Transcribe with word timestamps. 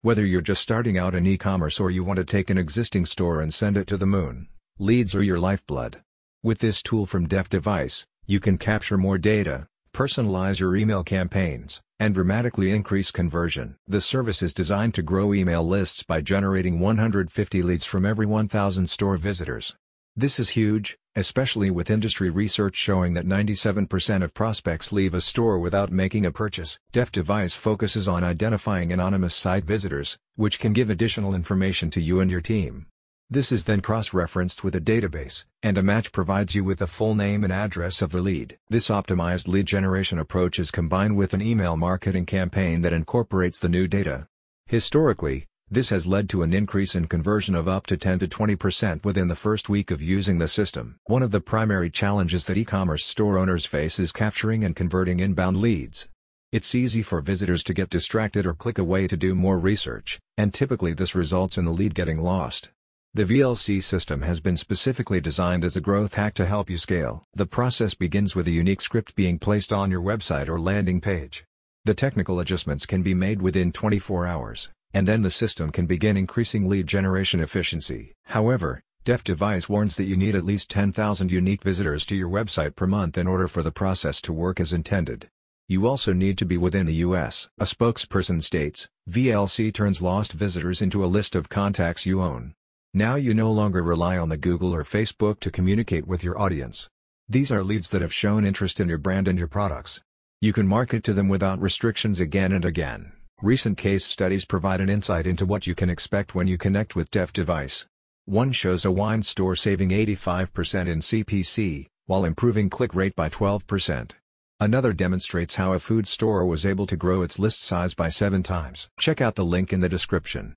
Whether 0.00 0.24
you're 0.24 0.40
just 0.40 0.62
starting 0.62 0.96
out 0.96 1.16
in 1.16 1.26
e-commerce 1.26 1.80
or 1.80 1.90
you 1.90 2.04
want 2.04 2.18
to 2.18 2.24
take 2.24 2.50
an 2.50 2.58
existing 2.58 3.04
store 3.04 3.40
and 3.40 3.52
send 3.52 3.76
it 3.76 3.88
to 3.88 3.96
the 3.96 4.06
moon, 4.06 4.46
leads 4.78 5.12
are 5.16 5.24
your 5.24 5.40
lifeblood. 5.40 6.02
With 6.40 6.60
this 6.60 6.84
tool 6.84 7.04
from 7.04 7.26
DefDevice, 7.26 8.04
you 8.24 8.38
can 8.38 8.58
capture 8.58 8.96
more 8.96 9.18
data, 9.18 9.66
personalize 9.92 10.60
your 10.60 10.76
email 10.76 11.02
campaigns, 11.02 11.80
and 11.98 12.14
dramatically 12.14 12.70
increase 12.70 13.10
conversion. 13.10 13.74
The 13.88 14.00
service 14.00 14.40
is 14.40 14.52
designed 14.52 14.94
to 14.94 15.02
grow 15.02 15.34
email 15.34 15.66
lists 15.66 16.04
by 16.04 16.20
generating 16.20 16.78
150 16.78 17.62
leads 17.62 17.84
from 17.84 18.06
every 18.06 18.24
1,000 18.24 18.86
store 18.86 19.16
visitors. 19.16 19.74
This 20.18 20.40
is 20.40 20.48
huge, 20.48 20.98
especially 21.14 21.70
with 21.70 21.92
industry 21.92 22.28
research 22.28 22.74
showing 22.74 23.14
that 23.14 23.24
97% 23.24 24.24
of 24.24 24.34
prospects 24.34 24.90
leave 24.90 25.14
a 25.14 25.20
store 25.20 25.60
without 25.60 25.92
making 25.92 26.26
a 26.26 26.32
purchase. 26.32 26.76
DefDevice 26.92 27.56
focuses 27.56 28.08
on 28.08 28.24
identifying 28.24 28.90
anonymous 28.90 29.36
site 29.36 29.62
visitors, 29.62 30.18
which 30.34 30.58
can 30.58 30.72
give 30.72 30.90
additional 30.90 31.36
information 31.36 31.88
to 31.90 32.00
you 32.00 32.18
and 32.18 32.32
your 32.32 32.40
team. 32.40 32.86
This 33.30 33.52
is 33.52 33.66
then 33.66 33.80
cross-referenced 33.80 34.64
with 34.64 34.74
a 34.74 34.80
database, 34.80 35.44
and 35.62 35.78
a 35.78 35.84
match 35.84 36.10
provides 36.10 36.52
you 36.52 36.64
with 36.64 36.80
the 36.80 36.88
full 36.88 37.14
name 37.14 37.44
and 37.44 37.52
address 37.52 38.02
of 38.02 38.10
the 38.10 38.20
lead. 38.20 38.58
This 38.68 38.88
optimized 38.88 39.46
lead 39.46 39.66
generation 39.66 40.18
approach 40.18 40.58
is 40.58 40.72
combined 40.72 41.16
with 41.16 41.32
an 41.32 41.42
email 41.42 41.76
marketing 41.76 42.26
campaign 42.26 42.82
that 42.82 42.92
incorporates 42.92 43.60
the 43.60 43.68
new 43.68 43.86
data. 43.86 44.26
Historically, 44.66 45.46
this 45.70 45.90
has 45.90 46.06
led 46.06 46.30
to 46.30 46.42
an 46.42 46.54
increase 46.54 46.94
in 46.94 47.06
conversion 47.06 47.54
of 47.54 47.68
up 47.68 47.86
to 47.86 47.96
10 47.96 48.20
to 48.20 48.26
20% 48.26 49.04
within 49.04 49.28
the 49.28 49.36
first 49.36 49.68
week 49.68 49.90
of 49.90 50.00
using 50.00 50.38
the 50.38 50.48
system. 50.48 50.96
One 51.04 51.22
of 51.22 51.30
the 51.30 51.42
primary 51.42 51.90
challenges 51.90 52.46
that 52.46 52.56
e-commerce 52.56 53.04
store 53.04 53.38
owners 53.38 53.66
face 53.66 53.98
is 53.98 54.10
capturing 54.10 54.64
and 54.64 54.74
converting 54.74 55.20
inbound 55.20 55.58
leads. 55.58 56.08
It's 56.52 56.74
easy 56.74 57.02
for 57.02 57.20
visitors 57.20 57.62
to 57.64 57.74
get 57.74 57.90
distracted 57.90 58.46
or 58.46 58.54
click 58.54 58.78
away 58.78 59.06
to 59.08 59.16
do 59.18 59.34
more 59.34 59.58
research, 59.58 60.18
and 60.38 60.54
typically 60.54 60.94
this 60.94 61.14
results 61.14 61.58
in 61.58 61.66
the 61.66 61.72
lead 61.72 61.94
getting 61.94 62.18
lost. 62.18 62.70
The 63.12 63.26
VLC 63.26 63.82
system 63.82 64.22
has 64.22 64.40
been 64.40 64.56
specifically 64.56 65.20
designed 65.20 65.64
as 65.64 65.76
a 65.76 65.82
growth 65.82 66.14
hack 66.14 66.32
to 66.34 66.46
help 66.46 66.70
you 66.70 66.78
scale. 66.78 67.24
The 67.34 67.46
process 67.46 67.92
begins 67.92 68.34
with 68.34 68.48
a 68.48 68.52
unique 68.52 68.80
script 68.80 69.14
being 69.14 69.38
placed 69.38 69.72
on 69.72 69.90
your 69.90 70.00
website 70.00 70.48
or 70.48 70.58
landing 70.58 71.02
page. 71.02 71.44
The 71.84 71.94
technical 71.94 72.40
adjustments 72.40 72.86
can 72.86 73.02
be 73.02 73.12
made 73.12 73.42
within 73.42 73.70
24 73.72 74.26
hours 74.26 74.70
and 74.92 75.06
then 75.06 75.22
the 75.22 75.30
system 75.30 75.70
can 75.70 75.86
begin 75.86 76.16
increasing 76.16 76.68
lead 76.68 76.86
generation 76.86 77.40
efficiency. 77.40 78.12
However, 78.24 78.82
DefDevice 79.04 79.68
warns 79.68 79.96
that 79.96 80.04
you 80.04 80.16
need 80.16 80.34
at 80.34 80.44
least 80.44 80.70
10,000 80.70 81.32
unique 81.32 81.62
visitors 81.62 82.04
to 82.06 82.16
your 82.16 82.28
website 82.28 82.76
per 82.76 82.86
month 82.86 83.16
in 83.16 83.26
order 83.26 83.48
for 83.48 83.62
the 83.62 83.72
process 83.72 84.20
to 84.22 84.32
work 84.32 84.60
as 84.60 84.72
intended. 84.72 85.28
You 85.66 85.86
also 85.86 86.12
need 86.12 86.38
to 86.38 86.46
be 86.46 86.56
within 86.56 86.86
the 86.86 86.94
US. 87.06 87.48
A 87.58 87.64
spokesperson 87.64 88.42
states, 88.42 88.88
VLC 89.08 89.72
turns 89.72 90.00
lost 90.00 90.32
visitors 90.32 90.80
into 90.80 91.04
a 91.04 91.06
list 91.06 91.36
of 91.36 91.48
contacts 91.48 92.06
you 92.06 92.22
own. 92.22 92.54
Now 92.94 93.16
you 93.16 93.34
no 93.34 93.52
longer 93.52 93.82
rely 93.82 94.16
on 94.16 94.30
the 94.30 94.36
Google 94.38 94.74
or 94.74 94.84
Facebook 94.84 95.40
to 95.40 95.50
communicate 95.50 96.06
with 96.06 96.24
your 96.24 96.38
audience. 96.38 96.88
These 97.28 97.52
are 97.52 97.62
leads 97.62 97.90
that 97.90 98.00
have 98.00 98.14
shown 98.14 98.46
interest 98.46 98.80
in 98.80 98.88
your 98.88 98.96
brand 98.96 99.28
and 99.28 99.38
your 99.38 99.48
products. 99.48 100.00
You 100.40 100.54
can 100.54 100.66
market 100.66 101.02
to 101.04 101.12
them 101.12 101.28
without 101.28 101.60
restrictions 101.60 102.18
again 102.20 102.52
and 102.52 102.64
again. 102.64 103.12
Recent 103.42 103.78
case 103.78 104.04
studies 104.04 104.44
provide 104.44 104.80
an 104.80 104.90
insight 104.90 105.24
into 105.24 105.46
what 105.46 105.64
you 105.64 105.76
can 105.76 105.88
expect 105.88 106.34
when 106.34 106.48
you 106.48 106.58
connect 106.58 106.96
with 106.96 107.08
DefDevice. 107.12 107.86
One 108.24 108.50
shows 108.50 108.84
a 108.84 108.90
wine 108.90 109.22
store 109.22 109.54
saving 109.54 109.90
85% 109.90 110.88
in 110.88 110.98
CPC, 110.98 111.86
while 112.06 112.24
improving 112.24 112.68
click 112.68 112.96
rate 112.96 113.14
by 113.14 113.28
12%. 113.28 114.10
Another 114.58 114.92
demonstrates 114.92 115.54
how 115.54 115.72
a 115.72 115.78
food 115.78 116.08
store 116.08 116.44
was 116.44 116.66
able 116.66 116.88
to 116.88 116.96
grow 116.96 117.22
its 117.22 117.38
list 117.38 117.62
size 117.62 117.94
by 117.94 118.08
7 118.08 118.42
times. 118.42 118.88
Check 118.98 119.20
out 119.20 119.36
the 119.36 119.44
link 119.44 119.72
in 119.72 119.78
the 119.78 119.88
description. 119.88 120.46